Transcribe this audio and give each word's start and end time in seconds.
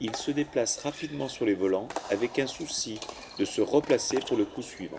il 0.00 0.14
se 0.14 0.30
déplace 0.30 0.78
rapidement 0.78 1.28
sur 1.28 1.46
les 1.46 1.54
volants 1.54 1.88
avec 2.10 2.38
un 2.38 2.46
souci 2.46 3.00
de 3.38 3.44
se 3.44 3.60
replacer 3.60 4.18
pour 4.20 4.36
le 4.36 4.44
coup 4.44 4.62
suivant. 4.62 4.98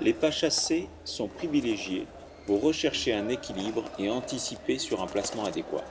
Les 0.00 0.14
pas 0.14 0.30
chassés 0.30 0.88
sont 1.04 1.28
privilégiés 1.28 2.06
pour 2.46 2.62
rechercher 2.62 3.12
un 3.12 3.28
équilibre 3.28 3.84
et 3.98 4.10
anticiper 4.10 4.78
sur 4.78 5.02
un 5.02 5.06
placement 5.06 5.44
adéquat. 5.44 5.84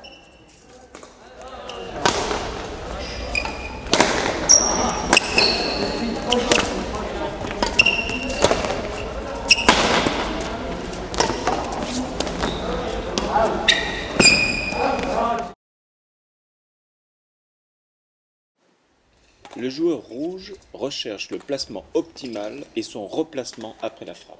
Le 19.57 19.69
joueur 19.69 20.01
rouge 20.03 20.53
recherche 20.73 21.31
le 21.31 21.39
placement 21.39 21.83
optimal 21.95 22.63
et 22.75 22.83
son 22.83 23.07
replacement 23.07 23.75
après 23.81 24.05
la 24.05 24.13
frappe. 24.13 24.39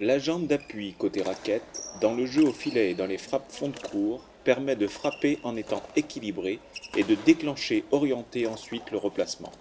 La 0.00 0.18
jambe 0.18 0.46
d'appui 0.46 0.94
côté 0.94 1.22
raquette, 1.22 1.62
dans 2.00 2.14
le 2.14 2.26
jeu 2.26 2.44
au 2.44 2.52
filet 2.52 2.90
et 2.90 2.94
dans 2.94 3.06
les 3.06 3.18
frappes 3.18 3.50
fond 3.50 3.68
de 3.68 3.78
cours, 3.78 4.20
permet 4.42 4.76
de 4.76 4.88
frapper 4.88 5.38
en 5.44 5.56
étant 5.56 5.82
équilibré 5.94 6.58
et 6.96 7.04
de 7.04 7.16
déclencher 7.24 7.84
orienter 7.92 8.48
ensuite 8.48 8.90
le 8.90 8.98
replacement. 8.98 9.52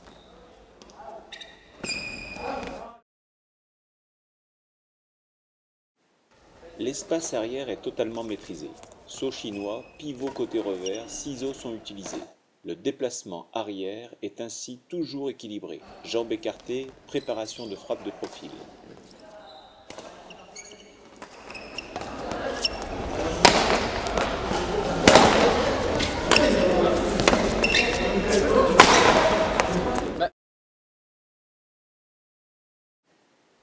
L'espace 6.80 7.34
arrière 7.34 7.70
est 7.70 7.82
totalement 7.82 8.24
maîtrisé. 8.24 8.70
Saut 9.08 9.32
chinois, 9.32 9.84
pivot 9.98 10.30
côté 10.30 10.60
revers, 10.60 11.10
ciseaux 11.10 11.56
sont 11.56 11.74
utilisés. 11.74 12.22
Le 12.66 12.76
déplacement 12.76 13.48
arrière 13.52 14.14
est 14.22 14.42
ainsi 14.42 14.80
toujours 14.88 15.32
équilibré. 15.32 15.82
Jambes 16.04 16.32
écartées, 16.32 16.92
préparation 17.08 17.66
de 17.66 17.76
frappe 17.76 18.06
de 18.06 18.12
profil. 18.12 18.52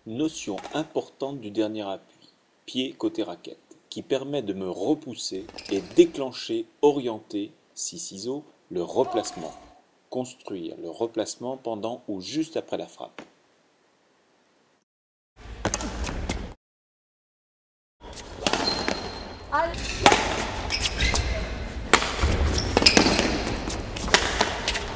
Notion 0.06 0.56
importante 0.74 1.40
du 1.40 1.50
dernier 1.50 1.82
appui, 1.82 2.13
pied 2.66 2.92
côté 2.92 3.22
raquette, 3.22 3.58
qui 3.90 4.02
permet 4.02 4.42
de 4.42 4.52
me 4.52 4.68
repousser 4.68 5.46
et 5.70 5.80
déclencher, 5.96 6.66
orienter, 6.82 7.52
si 7.74 7.98
ciseaux, 7.98 8.44
le 8.70 8.82
replacement. 8.82 9.52
Construire 10.10 10.76
le 10.80 10.90
replacement 10.90 11.56
pendant 11.56 12.02
ou 12.08 12.20
juste 12.20 12.56
après 12.56 12.76
la 12.76 12.86
frappe. 12.86 13.22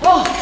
Oh 0.05 0.38